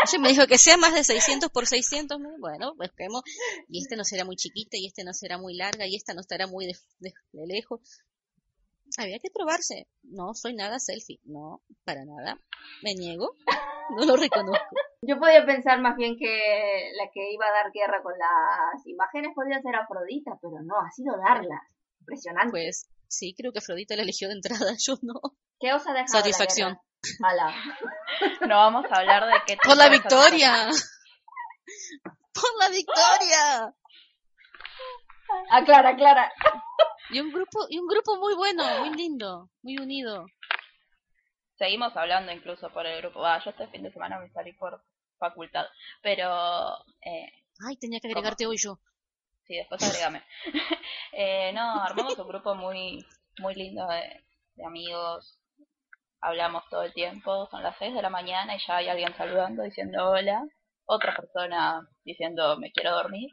[0.06, 2.20] Ella me dijo que sea más de 600 por 600.
[2.20, 2.30] ¿no?
[2.40, 3.22] Bueno, busquemos.
[3.68, 6.22] Y este no será muy chiquita, y este no será muy larga, y esta no
[6.22, 8.00] estará muy de, de- de lejos.
[8.98, 9.88] Había que probarse.
[10.04, 11.20] No soy nada selfie.
[11.26, 12.40] No, para nada.
[12.84, 13.36] Me niego.
[13.98, 14.76] No lo reconozco.
[15.08, 19.32] Yo podía pensar más bien que la que iba a dar guerra con las imágenes
[19.34, 21.64] podría ser Afrodita, pero no, ha sido darlas.
[22.02, 22.52] Impresionante.
[22.52, 25.16] Pues sí, creo que Afrodita la eligió de entrada, yo no.
[25.62, 26.78] ¿Qué os ha dejado Satisfacción.
[28.42, 30.68] No vamos a hablar de qué Por la victoria.
[32.34, 33.76] Por la victoria.
[35.52, 36.34] Aclara, aclara.
[37.12, 40.26] Y un grupo, y un grupo muy bueno, muy lindo, muy unido.
[41.58, 43.26] Seguimos hablando incluso por el grupo.
[43.26, 44.84] Ah, yo este fin de semana me salí por
[45.18, 45.66] facultad.
[46.02, 46.30] Pero,
[47.02, 47.32] eh,
[47.68, 48.80] Ay, tenía que agregarte hoy yo.
[49.46, 50.24] sí, después agregame.
[51.14, 53.06] eh, no, armamos un grupo muy,
[53.40, 54.24] muy lindo de,
[54.56, 55.40] de amigos.
[56.22, 59.64] hablamos todo el tiempo, son las 6 de la mañana y ya hay alguien saludando
[59.64, 60.44] diciendo hola,
[60.86, 63.30] otra persona diciendo me quiero dormir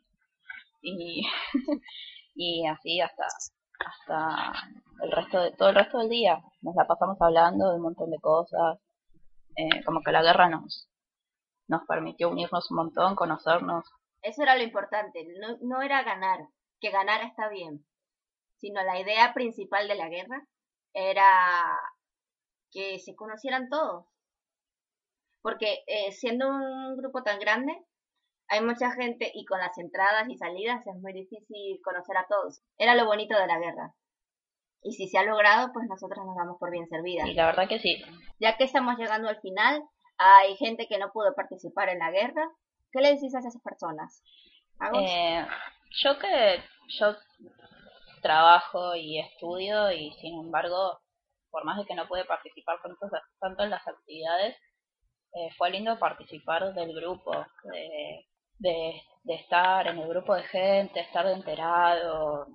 [0.82, 1.22] y,
[2.34, 3.26] y así hasta
[3.78, 4.52] hasta
[5.02, 8.10] el resto de todo el resto del día nos la pasamos hablando de un montón
[8.10, 8.78] de cosas
[9.56, 10.88] eh, como que la guerra nos
[11.68, 13.84] nos permitió unirnos un montón conocernos
[14.22, 16.40] Eso era lo importante, no, no era ganar,
[16.80, 17.84] que ganar está bien,
[18.58, 20.46] sino la idea principal de la guerra
[20.94, 21.78] era
[22.70, 24.06] que se conocieran todos.
[25.42, 27.72] Porque eh, siendo un grupo tan grande,
[28.48, 32.62] hay mucha gente y con las entradas y salidas es muy difícil conocer a todos.
[32.78, 33.94] Era lo bonito de la guerra.
[34.82, 37.26] Y si se ha logrado, pues nosotros nos damos por bien servidas.
[37.28, 38.02] y la verdad que sí
[38.38, 39.82] Ya que estamos llegando al final,
[40.18, 42.48] hay gente que no pudo participar en la guerra.
[42.92, 44.22] ¿Qué le decís a esas personas?
[44.94, 45.46] Eh,
[46.02, 46.62] yo que
[46.98, 47.16] yo
[48.22, 51.00] trabajo y estudio y sin embargo,
[51.50, 53.06] por más de que no pude participar tanto,
[53.40, 54.56] tanto en las actividades,
[55.34, 57.32] eh, fue lindo participar del grupo,
[57.64, 58.26] de,
[58.58, 62.46] de, de estar en el grupo de gente, estar enterado,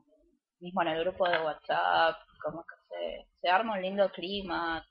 [0.59, 4.85] mismo en el grupo de WhatsApp, como que se, se arma un lindo clima,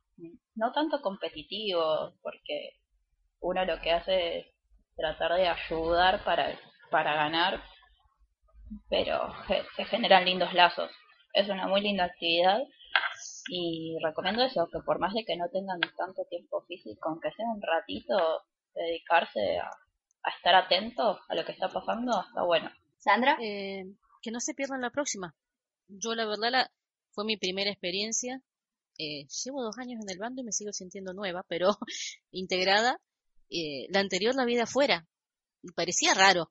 [0.54, 2.72] no tanto competitivo, porque
[3.40, 4.46] uno lo que hace es
[4.96, 6.58] tratar de ayudar para,
[6.90, 7.62] para ganar,
[8.90, 9.32] pero
[9.76, 10.90] se generan lindos lazos.
[11.32, 12.60] Es una muy linda actividad
[13.48, 17.46] y recomiendo eso, que por más de que no tengan tanto tiempo físico, aunque sea
[17.46, 18.42] un ratito,
[18.74, 19.70] dedicarse a,
[20.22, 22.70] a estar atentos a lo que está pasando, está bueno.
[22.98, 23.84] Sandra, Eh,
[24.20, 25.34] que no se pierdan la próxima.
[25.86, 26.70] Yo la verdad la,
[27.12, 28.42] fue mi primera experiencia.
[28.98, 31.68] Eh, llevo dos años en el bando y me sigo sintiendo nueva, pero
[32.32, 33.00] integrada.
[33.50, 35.06] Eh, la anterior la vi de afuera
[35.74, 36.50] parecía raro.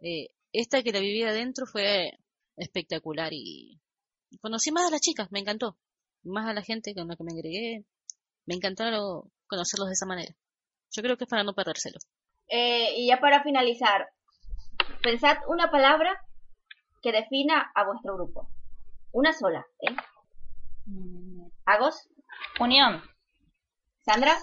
[0.00, 2.18] Eh, esta que la viví adentro fue
[2.56, 3.80] espectacular y
[4.40, 5.78] conocí más a las chicas, me encantó.
[6.24, 7.84] Más a la gente con la que me agregué.
[8.46, 10.34] Me encantó lo- conocerlos de esa manera.
[10.90, 11.98] Yo creo que es para no perdérselo.
[12.48, 14.08] eh, y ya para finalizar,
[15.02, 16.20] pensad una palabra
[17.02, 18.48] que defina a vuestro grupo.
[19.12, 19.94] Una sola, ¿eh?
[21.64, 22.08] ¿Agos?
[22.60, 23.02] Unión.
[24.04, 24.36] ¿Sandra?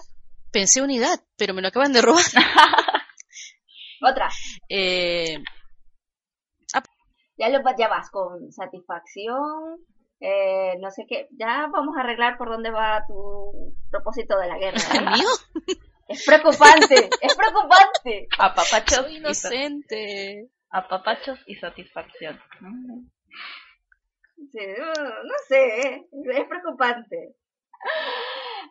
[0.52, 2.24] Pensé unidad, pero me lo acaban de robar.
[4.02, 4.28] Otra.
[4.68, 5.42] Eh,
[7.36, 9.78] Ya, lo, ya vas con satisfacción,
[10.20, 11.28] eh, no sé qué.
[11.38, 14.78] Ya vamos a arreglar por dónde va tu propósito de la guerra.
[14.94, 15.28] ¿El mío?
[16.08, 18.28] Es preocupante, es preocupante.
[18.38, 22.38] Apapachos Soy y, apapachos satisfacción.
[22.60, 23.08] Mm.
[24.52, 26.06] No, sé, ¿eh?
[26.34, 27.34] es preocupante.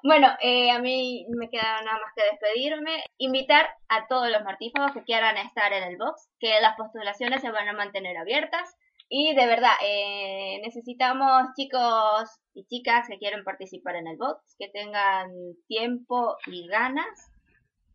[0.03, 3.03] Bueno, eh, a mí me queda nada más que despedirme.
[3.17, 7.51] Invitar a todos los martífagos que quieran estar en el box, que las postulaciones se
[7.51, 8.75] van a mantener abiertas.
[9.09, 14.69] Y de verdad, eh, necesitamos chicos y chicas que quieren participar en el box, que
[14.69, 15.31] tengan
[15.67, 17.31] tiempo y ganas.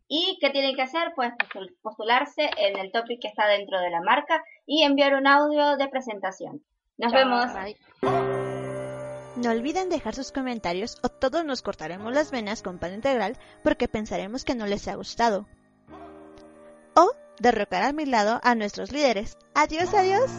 [0.07, 1.13] ¿Y qué tienen que hacer?
[1.15, 5.25] Pues postul- postularse en el topic que está dentro de la marca y enviar un
[5.25, 6.61] audio de presentación.
[6.97, 7.19] Nos Chao.
[7.19, 7.53] vemos.
[7.53, 7.77] Bye.
[9.35, 13.87] No olviden dejar sus comentarios o todos nos cortaremos las venas con pan integral porque
[13.87, 15.45] pensaremos que no les ha gustado.
[16.95, 19.37] O derrocar a mi lado a nuestros líderes.
[19.53, 20.31] Adiós, adiós.